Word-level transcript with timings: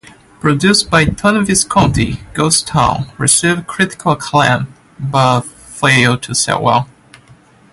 Produced 0.39 0.89
by 0.89 1.05
Tony 1.05 1.45
Visconti, 1.45 2.13
"Ghostown" 2.33 3.11
received 3.19 3.67
critical 3.67 4.13
acclaim, 4.13 4.73
but 4.99 5.41
failed 5.41 6.23
to 6.23 6.33
sell 6.33 6.63
well. 6.63 6.89